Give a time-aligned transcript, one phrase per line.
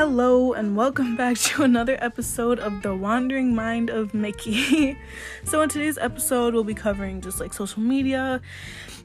[0.00, 4.96] Hello, and welcome back to another episode of The Wandering Mind of Mickey.
[5.44, 8.40] so, in today's episode, we'll be covering just like social media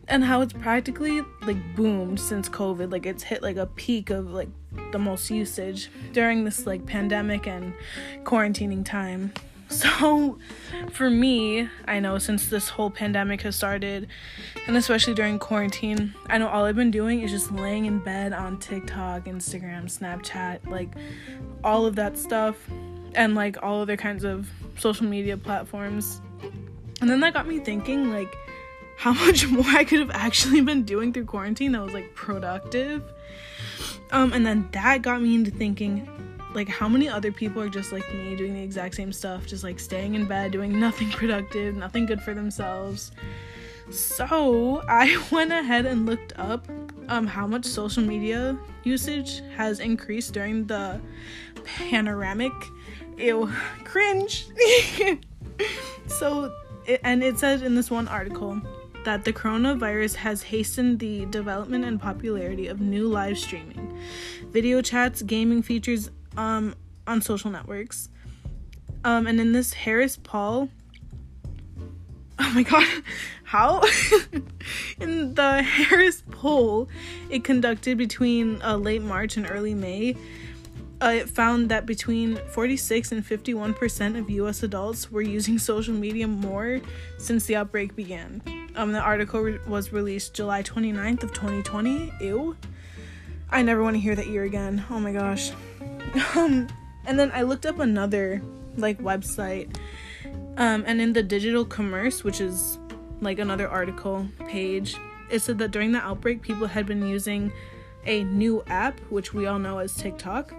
[0.07, 2.93] and how it's practically like boomed since COVID.
[2.93, 4.47] Like, it's hit like a peak of like
[4.93, 7.73] the most usage during this like pandemic and
[8.23, 9.33] quarantining time.
[9.69, 10.37] So,
[10.91, 14.07] for me, I know since this whole pandemic has started,
[14.67, 18.31] and especially during quarantine, I know all I've been doing is just laying in bed
[18.31, 20.89] on TikTok, Instagram, Snapchat, like
[21.63, 22.55] all of that stuff,
[23.15, 26.21] and like all other kinds of social media platforms.
[27.01, 28.33] And then that got me thinking, like,
[28.97, 33.03] how much more I could have actually been doing through quarantine that was like productive.
[34.11, 36.07] Um, and then that got me into thinking
[36.55, 39.63] like how many other people are just like me doing the exact same stuff just
[39.63, 43.11] like staying in bed doing nothing productive nothing good for themselves?
[43.91, 46.67] So i went ahead and looked up
[47.07, 50.99] um, how much social media usage has increased during the
[51.63, 52.53] panoramic.
[53.17, 53.51] Ew
[53.83, 54.47] cringe.
[56.07, 56.53] So
[57.03, 58.61] and it says in this one article
[59.05, 63.97] that the coronavirus has hastened the development and popularity of new live streaming.
[64.51, 66.75] Video chats, gaming features, um,
[67.07, 68.09] on social networks.
[69.03, 70.69] Um, and in this Harris Paul,
[72.39, 72.87] oh my god,
[73.43, 73.81] how?
[74.99, 76.89] in the Harris poll
[77.29, 80.15] it conducted between uh, late March and early May,
[81.01, 86.27] uh, it found that between 46 and 51% of US adults were using social media
[86.27, 86.81] more
[87.17, 88.41] since the outbreak began.
[88.75, 92.13] Um, the article re- was released July 29th of 2020.
[92.21, 92.57] Ew.
[93.49, 94.83] I never want to hear that year again.
[94.89, 95.51] Oh my gosh.
[96.35, 96.67] Um,
[97.05, 98.41] and then I looked up another
[98.77, 99.75] like website.
[100.57, 102.79] Um, and in the digital commerce, which is
[103.21, 104.95] like another article page,
[105.29, 107.51] it said that during the outbreak, people had been using
[108.05, 110.53] a new app, which we all know as TikTok.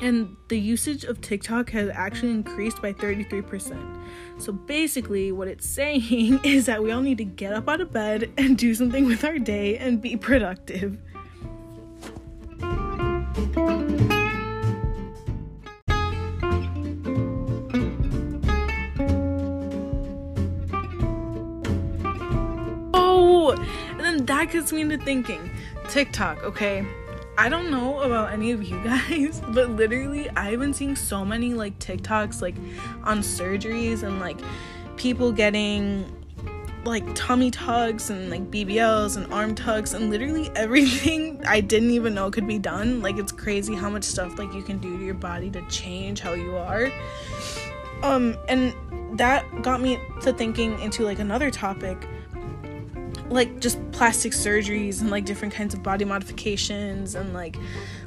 [0.00, 4.00] And the usage of TikTok has actually increased by 33%.
[4.38, 7.92] So basically, what it's saying is that we all need to get up out of
[7.92, 10.98] bed and do something with our day and be productive.
[24.38, 25.50] that gets me into thinking.
[25.88, 26.86] TikTok, okay?
[27.36, 31.54] I don't know about any of you guys, but literally, I've been seeing so many
[31.54, 32.54] like TikToks like
[33.02, 34.38] on surgeries and like
[34.96, 36.14] people getting
[36.84, 42.14] like tummy tugs and like BBLs and arm tugs and literally everything I didn't even
[42.14, 43.02] know could be done.
[43.02, 46.20] Like it's crazy how much stuff like you can do to your body to change
[46.20, 46.92] how you are.
[48.04, 48.72] Um and
[49.18, 52.06] that got me to thinking into like another topic
[53.30, 57.56] like just plastic surgeries and like different kinds of body modifications and like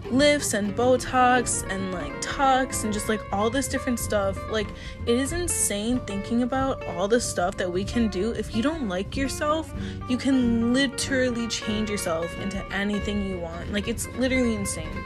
[0.09, 4.37] lifts and botox and like tucks and just like all this different stuff.
[4.49, 4.67] Like
[5.05, 8.31] it is insane thinking about all the stuff that we can do.
[8.31, 9.73] If you don't like yourself
[10.09, 13.71] you can literally change yourself into anything you want.
[13.71, 15.03] Like it's literally insane.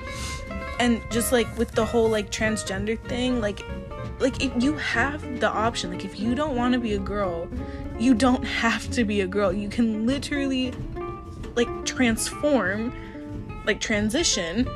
[0.79, 3.61] And just like with the whole like transgender thing like
[4.19, 7.49] like if you have the option like if you don't want to be a girl
[7.99, 9.53] you don't have to be a girl.
[9.53, 10.73] You can literally
[11.55, 12.93] like transform,
[13.65, 14.67] like transition,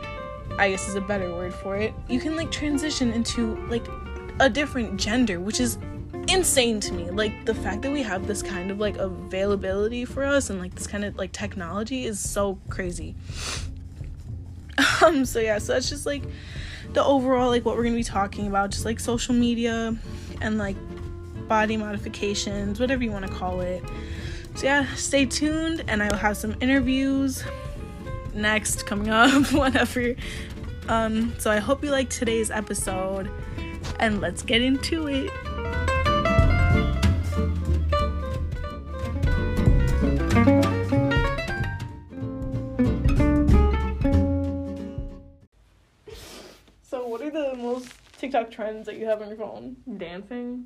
[0.57, 1.93] I guess is a better word for it.
[2.07, 3.85] You can like transition into like
[4.39, 5.77] a different gender, which is
[6.27, 7.09] insane to me.
[7.09, 10.75] Like the fact that we have this kind of like availability for us and like
[10.75, 13.15] this kind of like technology is so crazy.
[15.01, 16.23] Um so yeah, so that's just like
[16.93, 19.95] the overall like what we're going to be talking about just like social media
[20.41, 20.75] and like
[21.49, 23.83] body modifications, whatever you want to call it.
[24.55, 27.43] So, yeah, stay tuned and I will have some interviews
[28.33, 30.15] next coming up, whatever.
[30.87, 33.29] Um, so, I hope you liked today's episode
[33.99, 35.31] and let's get into it.
[46.83, 49.77] So, what are the most TikTok trends that you have on your phone?
[49.97, 50.65] Dancing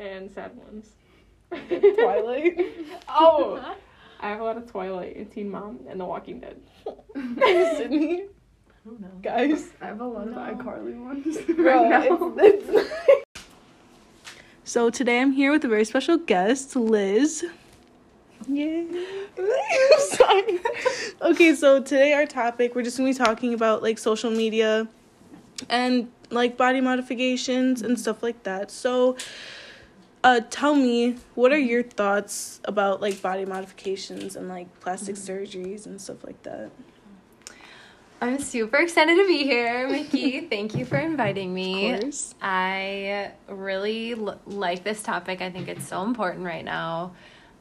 [0.00, 0.92] and sad ones.
[1.50, 2.58] Twilight.
[3.08, 3.76] oh,
[4.20, 6.60] I have a lot of Twilight and Teen Mom and The Walking Dead.
[7.76, 8.24] Sydney.
[8.88, 9.08] Oh, no.
[9.22, 10.38] Guys, I have a lot no.
[10.38, 11.36] of iCarly ones.
[11.58, 12.34] Right now.
[12.38, 13.24] It's, it's
[14.64, 17.44] so today I'm here with a very special guest, Liz.
[18.48, 18.84] Yeah.
[21.22, 24.88] okay, so today our topic we're just gonna be talking about like social media
[25.68, 28.70] and like body modifications and stuff like that.
[28.70, 29.16] So
[30.22, 35.32] uh, tell me what are your thoughts about like body modifications and like plastic mm-hmm.
[35.32, 36.70] surgeries and stuff like that?
[38.22, 40.40] I'm super excited to be here, Mickey.
[40.50, 41.92] Thank you for inviting me.
[41.92, 42.34] Of course.
[42.42, 45.40] I really l- like this topic.
[45.40, 47.12] I think it's so important right now.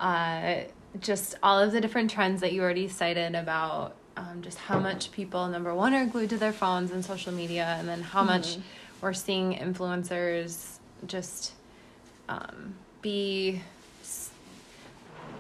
[0.02, 0.64] Uh,
[1.00, 5.14] just all of the different trends that you already cited about um, just how much
[5.14, 8.28] people, number one, are glued to their phones and social media, and then how mm-hmm.
[8.28, 8.58] much
[9.00, 11.54] we're seeing influencers just
[12.30, 13.62] um, be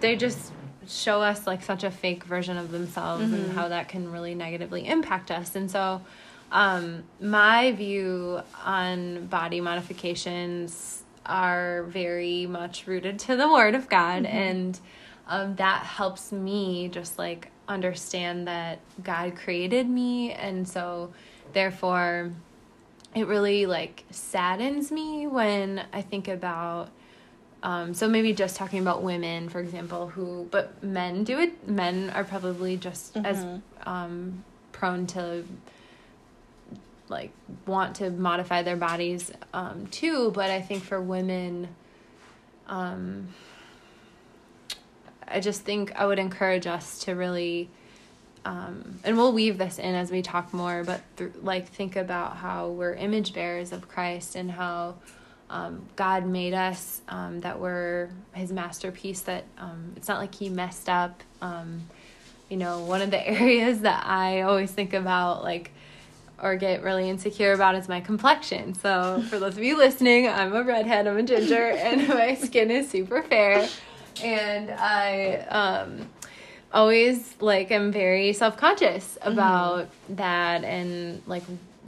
[0.01, 0.51] they just
[0.87, 4.87] show us like such a fake version of themselves and how that can really negatively
[4.87, 5.55] impact us.
[5.55, 6.01] And so
[6.51, 14.25] um, my view on body modifications are very much rooted to the word of god.
[14.25, 14.79] And
[15.27, 20.31] um, that helps me just like understand that god created me.
[20.31, 21.13] And so
[21.53, 22.31] therefore
[23.15, 26.89] it really like saddens me when i think about
[27.61, 31.67] um, so maybe just talking about women, for example, who but men do it.
[31.67, 33.45] Men are probably just as
[33.83, 35.43] um, prone to
[37.09, 37.31] like
[37.65, 40.31] want to modify their bodies um, too.
[40.31, 41.67] But I think for women,
[42.67, 43.27] um,
[45.27, 47.69] I just think I would encourage us to really.
[48.45, 52.37] Um, and we'll weave this in as we talk more, but th- like think about
[52.37, 54.95] how we're image bearers of Christ and how
[55.49, 60.49] um, God made us, um, that we're his masterpiece, that um, it's not like he
[60.49, 61.23] messed up.
[61.41, 61.87] Um,
[62.49, 65.71] you know, one of the areas that I always think about, like,
[66.41, 68.73] or get really insecure about is my complexion.
[68.73, 72.71] So, for those of you listening, I'm a redhead, I'm a ginger, and my skin
[72.71, 73.67] is super fair.
[74.23, 76.09] And I um,
[76.73, 81.43] always, like, I'm very self conscious about that and, like,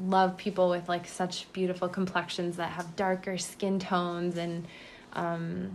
[0.08, 4.66] love people with like such beautiful complexions that have darker skin tones and
[5.14, 5.70] um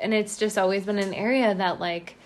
[0.00, 2.16] and it's just always been an area that like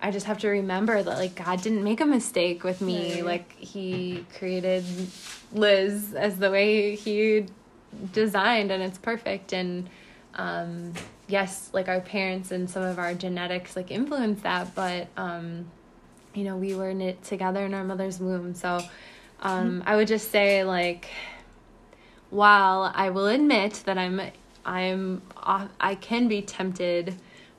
[0.00, 3.24] I just have to remember that like God didn't make a mistake with me Right.
[3.24, 4.84] like he created
[5.52, 7.46] Liz as the way he
[8.12, 9.88] designed and it's perfect and
[10.34, 10.92] um
[11.32, 15.64] yes like our parents and some of our genetics like influence that but um
[16.34, 18.78] you know we were knit together in our mother's womb so
[19.44, 21.08] um, I would just say like
[22.30, 24.20] while I will admit that I'm
[24.64, 25.22] I'm
[25.80, 27.16] I can be tempted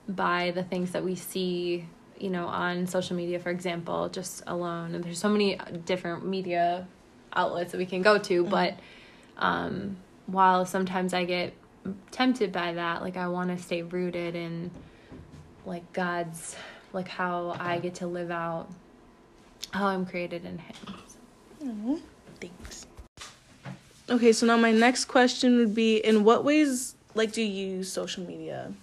[0.08, 1.86] by the things that we see
[2.18, 6.88] you know on social media for example just alone and there's so many different media
[7.34, 8.76] outlets that we can go to but
[9.38, 9.98] um,
[10.28, 11.54] while sometimes I get
[12.12, 14.72] tempted by that like I want to stay rooted in
[15.66, 16.56] like God's
[16.94, 18.70] like how I get to live out
[19.72, 20.76] how I'm created in him
[22.40, 22.88] Thanks.
[24.10, 27.92] Okay, so now my next question would be in what ways like do you use
[27.92, 28.74] social media?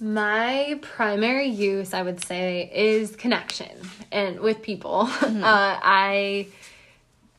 [0.00, 5.08] My primary use, I would say, is connection and with people.
[5.22, 6.48] Uh, I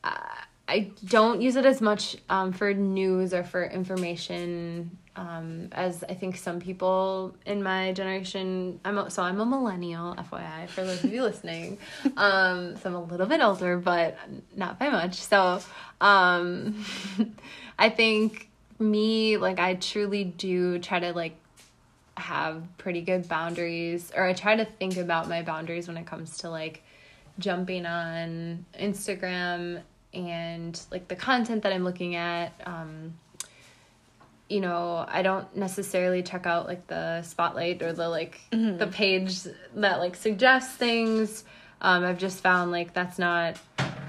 [0.03, 0.17] uh,
[0.67, 6.13] I don't use it as much um, for news or for information um, as I
[6.13, 8.79] think some people in my generation.
[8.83, 11.77] I'm a, so I'm a millennial, FYI, for those of you listening.
[12.17, 14.17] Um, so I'm a little bit older, but
[14.55, 15.15] not by much.
[15.15, 15.59] So
[16.01, 16.83] um,
[17.79, 18.49] I think
[18.79, 21.35] me, like, I truly do try to like
[22.15, 26.37] have pretty good boundaries or I try to think about my boundaries when it comes
[26.39, 26.83] to like
[27.39, 29.81] jumping on Instagram
[30.13, 33.13] and like the content that I'm looking at um
[34.49, 39.39] you know, I don't necessarily check out like the spotlight or the like the page
[39.75, 41.43] that like suggests things.
[41.81, 43.57] Um I've just found like that's not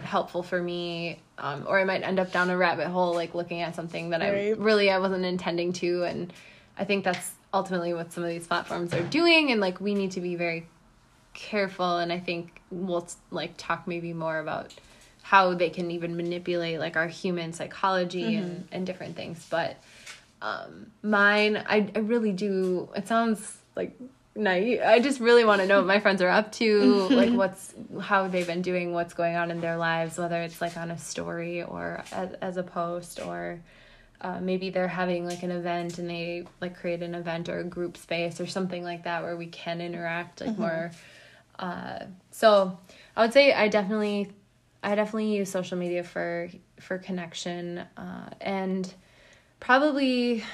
[0.03, 3.63] helpful for me um or I might end up down a rabbit hole like looking
[3.63, 4.59] at something that I Right.
[4.59, 6.33] really I wasn't intending to and
[6.77, 10.11] I think that's ultimately what some of these platforms are doing and like we need
[10.13, 10.67] to be very
[11.33, 14.75] careful and I think we'll like talk maybe more about
[15.25, 19.79] how they can even manipulate like our human psychology and and different things but
[20.43, 23.99] um mine I I really do it sounds like
[24.35, 27.73] naive I just really want to know what my friends are up to like what's
[28.03, 30.99] how they've been doing what's going on in their lives whether it's like on a
[30.99, 33.61] story or as, as a post or
[34.21, 37.65] uh, maybe they're having like an event and they like create an event or a
[37.65, 40.91] group space or something like that where we can interact like more
[41.59, 42.01] uh,
[42.31, 42.79] so
[43.17, 44.31] i would say i definitely
[44.85, 46.49] i definitely use social media for
[46.81, 48.95] for connection uh, and
[49.61, 50.45] probably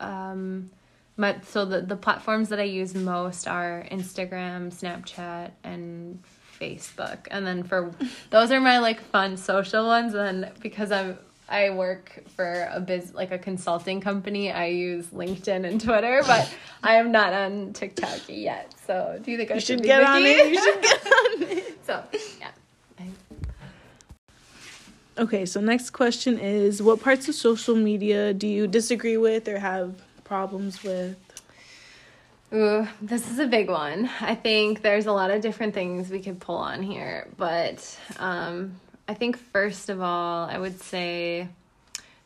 [0.00, 0.70] um
[1.16, 6.22] my so the, the platforms that i use most are instagram snapchat and
[6.60, 7.92] facebook and then for
[8.30, 11.16] those are my like fun social ones and then because i'm
[11.48, 16.52] i work for a biz like a consulting company i use linkedin and twitter but
[16.82, 19.88] i am not on tiktok yet so do you think i You should, should be
[19.88, 20.48] get on it.
[20.52, 21.86] You should get on it.
[21.86, 22.02] so
[25.16, 29.60] Okay, so next question is what parts of social media do you disagree with or
[29.60, 29.94] have
[30.24, 31.16] problems with?
[32.52, 34.10] Ooh, this is a big one.
[34.20, 38.74] I think there's a lot of different things we could pull on here, but um,
[39.06, 41.48] I think first of all, I would say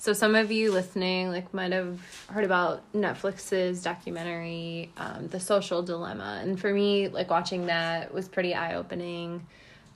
[0.01, 5.83] so some of you listening like might have heard about Netflix's documentary um, The Social
[5.83, 9.45] Dilemma, and for me, like watching that was pretty eye opening.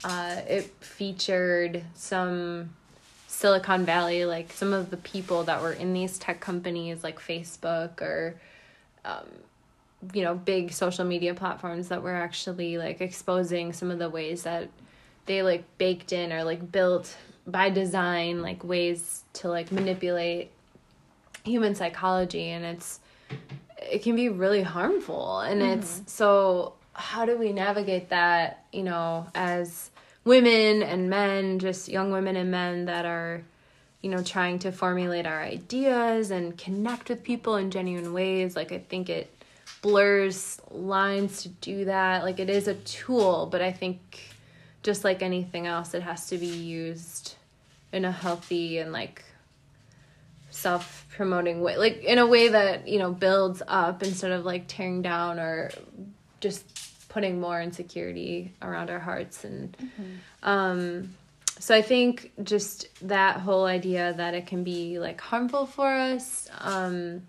[0.04, 2.70] Uh, it featured some
[3.32, 8.02] Silicon Valley, like some of the people that were in these tech companies like Facebook
[8.02, 8.38] or
[9.06, 9.26] um,
[10.12, 14.42] you know big social media platforms that were actually like exposing some of the ways
[14.42, 14.68] that
[15.24, 20.50] they like baked in or like built by design like ways to like manipulate
[21.42, 23.00] human psychology and it's
[23.78, 25.80] it can be really harmful and mm-hmm.
[25.80, 29.90] it's so how do we navigate that you know as
[30.24, 33.42] women and men just young women and men that are
[34.00, 38.72] you know trying to formulate our ideas and connect with people in genuine ways like
[38.72, 39.42] i think it
[39.82, 42.22] blurs lines to do that.
[42.22, 44.00] Like it is a tool, but I think
[44.82, 47.34] just like anything else, it has to be used
[47.92, 49.24] in a healthy and like
[50.50, 54.64] self promoting way, like in a way that, you know, builds up instead of like
[54.68, 55.70] tearing down or
[56.40, 56.64] just
[57.12, 59.44] putting more insecurity around our hearts.
[59.44, 60.48] And, mm-hmm.
[60.48, 61.14] um,
[61.58, 66.48] so I think just that whole idea that it can be like harmful for us,
[66.58, 67.22] um,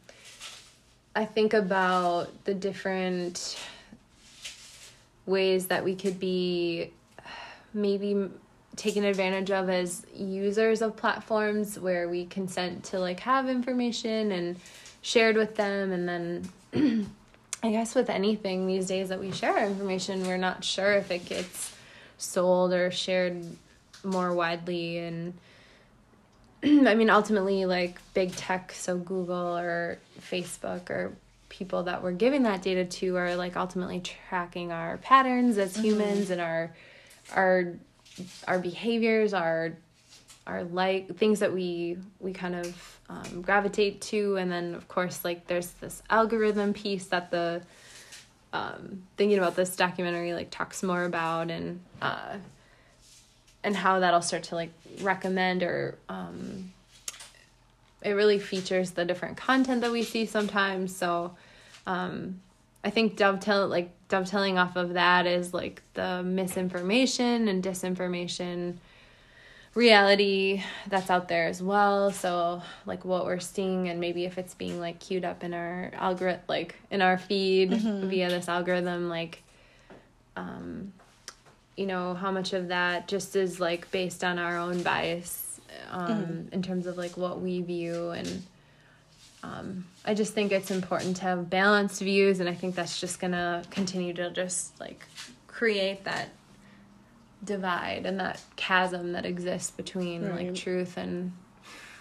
[1.15, 3.59] I think about the different
[5.25, 6.91] ways that we could be
[7.73, 8.29] maybe
[8.75, 14.55] taken advantage of as users of platforms where we consent to like have information and
[15.01, 16.09] shared with them and
[16.73, 17.09] then
[17.63, 21.25] I guess with anything these days that we share information we're not sure if it
[21.25, 21.73] gets
[22.17, 23.43] sold or shared
[24.03, 25.33] more widely and
[26.63, 31.13] I mean, ultimately, like big tech, so Google or Facebook or
[31.49, 35.83] people that we're giving that data to are like ultimately tracking our patterns as mm-hmm.
[35.83, 36.73] humans and our
[37.35, 37.73] our
[38.47, 39.73] our behaviors, our
[40.47, 45.23] our like things that we we kind of um, gravitate to, and then of course,
[45.23, 47.61] like there's this algorithm piece that the
[48.51, 52.37] um, thinking about this documentary like talks more about and uh,
[53.63, 56.71] and how that'll start to like recommend or um,
[58.01, 60.95] it really features the different content that we see sometimes.
[60.95, 61.35] So
[61.85, 62.39] um,
[62.83, 68.75] i think dovetail like dovetailing off of that is like the misinformation and disinformation
[69.75, 74.53] reality that's out there as well so like what we're seeing and maybe if it's
[74.53, 78.07] being like queued up in our algorithm like in our feed mm-hmm.
[78.07, 79.41] via this algorithm like
[80.35, 80.93] um
[81.75, 86.07] you know how much of that just is like based on our own bias um,
[86.07, 86.53] mm-hmm.
[86.53, 88.43] in terms of like what we view and
[89.41, 93.19] um, i just think it's important to have balanced views and i think that's just
[93.19, 95.03] gonna continue to just like
[95.47, 96.29] create that
[97.43, 100.47] divide and that chasm that exists between right.
[100.47, 101.31] like truth and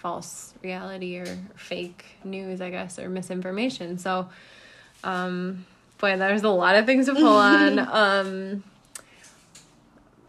[0.01, 4.29] false reality or fake news i guess or misinformation so
[5.05, 5.65] um
[5.99, 8.65] boy there's a lot of things to pull on um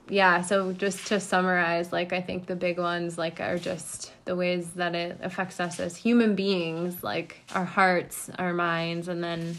[0.09, 4.35] yeah, so just to summarize, like I think the big ones like are just the
[4.35, 9.57] ways that it affects us as human beings, like our hearts, our minds, and then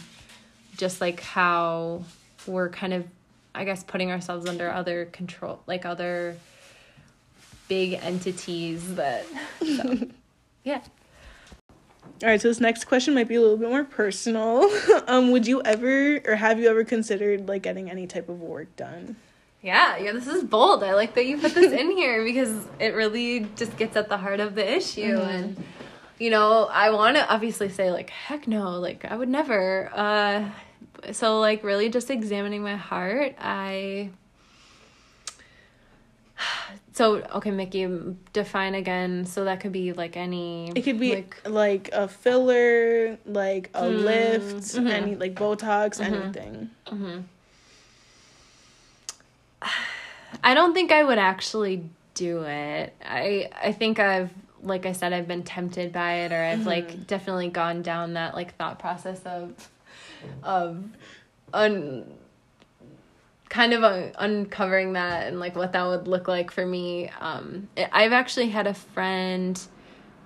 [0.77, 2.05] just like how
[2.47, 3.05] we're kind of
[3.55, 6.37] I guess putting ourselves under other control like other
[7.69, 9.25] big entities that
[9.61, 9.99] so,
[10.65, 10.83] yeah.
[12.23, 14.71] All right, so this next question might be a little bit more personal.
[15.09, 18.75] um, would you ever or have you ever considered like getting any type of work
[18.77, 19.17] done?
[19.63, 20.85] Yeah, yeah, this is bold.
[20.85, 24.19] I like that you put this in here because it really just gets at the
[24.19, 25.31] heart of the issue mm-hmm.
[25.31, 25.65] and
[26.19, 30.49] you know, I want to obviously say like heck no, like I would never uh
[31.13, 34.11] so like really just examining my heart, I
[36.93, 37.89] so okay mickey
[38.33, 43.19] define again so that could be like any it could be like, like a filler
[43.27, 44.87] like a mm, lift mm-hmm.
[44.87, 46.15] any like botox mm-hmm.
[46.15, 47.21] anything mm-hmm.
[50.43, 51.85] I don't think I would actually
[52.15, 52.95] do it.
[53.05, 54.31] I I think I've
[54.63, 56.69] like I said I've been tempted by it or I've mm-hmm.
[56.69, 59.69] like definitely gone down that like thought process of
[60.43, 60.85] of
[61.53, 62.05] un
[63.49, 67.11] kind of uh, uncovering that and like what that would look like for me.
[67.21, 69.61] Um I've actually had a friend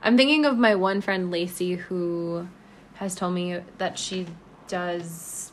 [0.02, 2.49] I'm thinking of my one friend Lacey who
[2.95, 4.26] has told me that she
[4.69, 5.52] does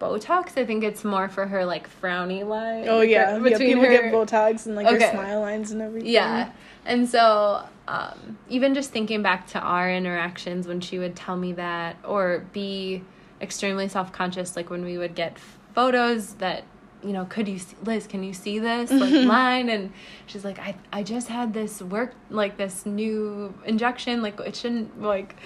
[0.00, 0.56] Botox.
[0.58, 2.86] I think it's more for her like frowny line.
[2.88, 3.58] Oh yeah, her- yeah.
[3.58, 4.98] People her- get Botox and like Okay.
[4.98, 6.10] their smile lines and everything.
[6.10, 6.50] Yeah.
[6.86, 11.52] And so, um, even just thinking back to our interactions when she would tell me
[11.54, 13.02] that, or be
[13.44, 15.38] extremely self conscious, like when we would get
[15.74, 16.64] photos that,
[17.02, 19.28] you know, could you, see, Liz, can you see this like mm-hmm.
[19.28, 19.68] line?
[19.68, 19.92] And
[20.26, 25.00] she's like, I, I just had this work, like this new injection, like it shouldn't,
[25.00, 25.36] like,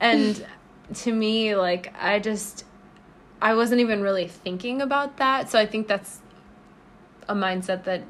[0.00, 0.46] and
[0.94, 2.64] to me, like, I just,
[3.42, 5.50] I wasn't even really thinking about that.
[5.50, 6.20] So I think that's
[7.28, 8.02] a mindset that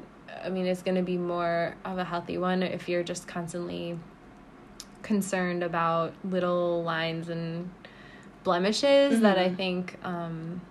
[0.43, 3.97] I mean is going to be more of a healthy one if you're just constantly
[5.01, 7.69] concerned about little lines and
[8.43, 10.61] blemishes that I think um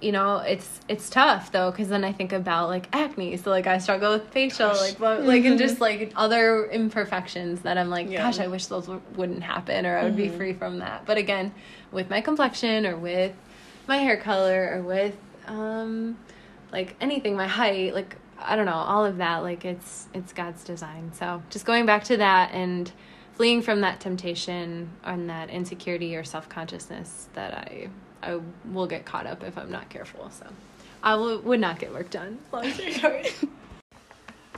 [0.00, 3.36] you know it's it's tough though because then I think about like acne.
[3.36, 7.76] So like I struggle with facial like well, like and just like other imperfections that
[7.76, 8.22] I'm like Yeah.
[8.22, 11.04] gosh I wish those w- wouldn't happen or I would be free from that.
[11.04, 11.52] But again
[11.92, 13.34] with my complexion or with
[13.86, 16.16] my hair color or with um
[16.72, 20.64] like anything my height like i don't know all of that like it's it's god's
[20.64, 21.12] design.
[21.12, 22.90] So just going back to that and
[23.40, 27.88] fleeing from that temptation and that insecurity or self-consciousness that i
[28.22, 28.38] i
[28.70, 30.46] will get caught up if i'm not careful so
[31.02, 33.34] i will, would not get work done long story short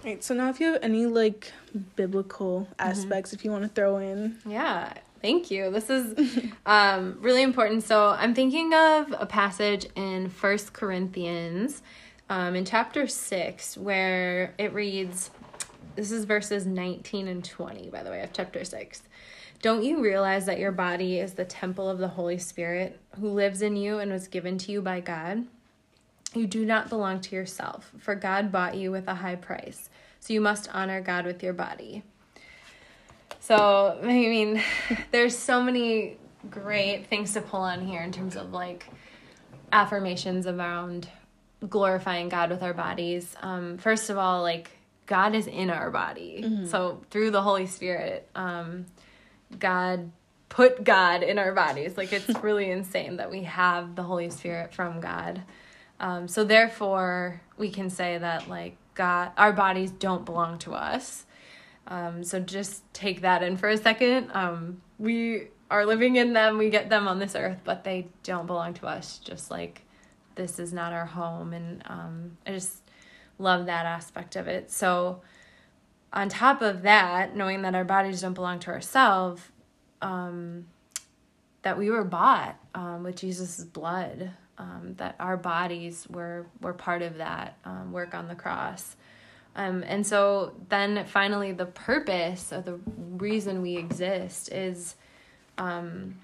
[0.05, 0.25] Right.
[0.25, 1.53] So now, if you have any like
[1.95, 2.91] biblical Mm-hmm.
[2.91, 5.71] aspects, if you want to throw in, Yeah, thank you.
[5.71, 6.19] This is
[6.67, 7.85] um, really important.
[7.85, 11.83] So I'm thinking of a passage in First Corinthians,
[12.29, 15.31] um, in chapter six, where it reads.
[15.95, 19.03] This is verses 19 and 20, by the way, of chapter 6.
[19.61, 23.61] Don't you realize that your body is the temple of the Holy Spirit who lives
[23.61, 25.47] in you and was given to you by God?
[26.35, 29.91] You do not belong to yourself, for God bought you with a high price.
[30.19, 32.03] So you must honor God with your body.
[33.41, 34.63] So, I mean,
[35.11, 36.17] there's so many
[36.51, 38.87] great things to pull on here in terms of like
[39.73, 41.09] affirmations around
[41.69, 43.37] glorifying God with our bodies.
[43.43, 44.71] Um, first of all, like
[45.07, 46.43] God is in our body.
[46.67, 48.87] So, through the Holy Spirit, um,
[49.59, 50.11] God
[50.49, 51.97] put God in our bodies.
[51.97, 55.43] Like, it's really insane that we have the Holy Spirit from God.
[56.01, 61.25] Um, so, therefore, we can say that, like, God, our bodies don't belong to us.
[61.87, 64.31] Um, so just take that in for a second.
[64.33, 68.47] Um, we are living in them, we get them on this earth, but they don't
[68.47, 69.83] belong to us, just like
[70.35, 71.53] this is not our home.
[71.53, 72.82] And um, I just
[73.42, 74.70] love that aspect of it.
[74.70, 75.20] So,
[76.12, 79.42] on top of that, knowing that our bodies don't belong to ourselves,
[80.02, 80.66] um,
[81.62, 87.02] that we were bought um, with Jesus' blood, um, that our bodies were, were part
[87.02, 88.96] of that um, work on the cross.
[89.57, 94.96] Um, and so then finally, the purpose or the reason we exist is
[95.59, 96.16] um,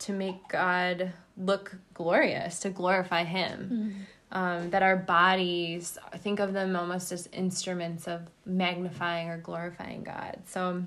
[0.00, 4.06] to make God look glorious, to glorify Him.
[4.34, 10.38] Um, that our bodies, think of them almost as instruments of magnifying or glorifying God.
[10.46, 10.84] So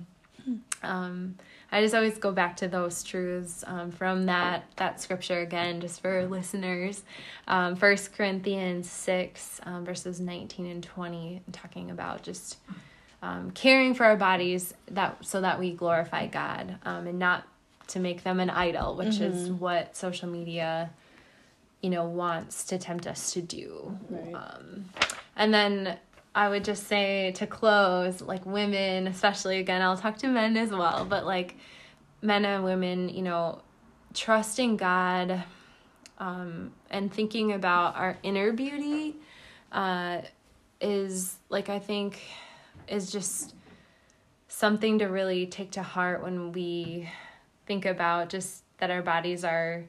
[0.82, 1.36] um,
[1.72, 6.02] I just always go back to those truths um, from that that scripture again, just
[6.02, 7.04] for listeners.
[7.48, 12.58] Um, First Corinthians six um, verses nineteen and twenty, talking about just
[13.22, 17.48] um, caring for our bodies that so that we glorify God um, and not
[17.90, 20.90] to make them an idol, which is what social media,
[21.86, 23.96] you know, wants to tempt us to do.
[24.10, 24.34] Right.
[24.34, 24.86] Um,
[25.36, 26.00] and then
[26.34, 30.72] I would just say to close, like women, especially again, I'll talk to men as
[30.72, 31.56] well, but like
[32.24, 33.62] men and women, you know,
[34.16, 35.44] trusting God
[36.18, 39.18] um, and thinking about our inner beauty
[39.72, 40.22] uh,
[40.82, 42.20] is like, I think,
[42.88, 43.54] is just
[44.48, 47.12] something to really take to heart when we
[47.68, 49.84] think about just that our bodies are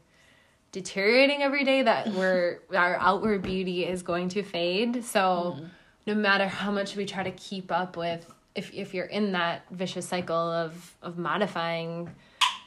[0.77, 5.59] deteriorating every day that we're our outward beauty is going to fade so
[6.07, 9.65] no matter how much we try to keep up with if if you're in that
[9.71, 12.15] vicious cycle of of modifying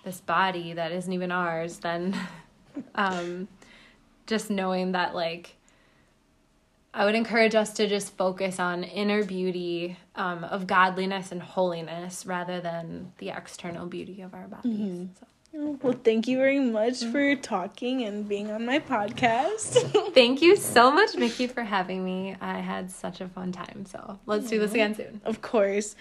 [0.04, 2.18] this body that isn't even ours then
[2.96, 3.48] um
[4.26, 5.56] just knowing that like
[6.92, 12.26] I would encourage us to just focus on inner beauty um, of godliness and holiness
[12.26, 15.10] rather than the external beauty of our bodies.
[15.20, 15.28] So.
[15.52, 17.42] Well, thank you very much for mm.
[17.42, 20.14] talking and being on my podcast.
[20.14, 22.36] Thank you so much, Mickey, for having me.
[22.40, 23.86] I had such a fun time.
[23.88, 25.22] So let's do this again soon.
[25.26, 25.96] of course.